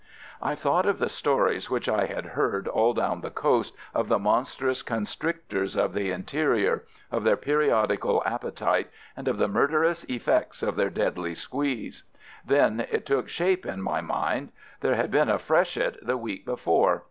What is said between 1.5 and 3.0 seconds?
which I had heard all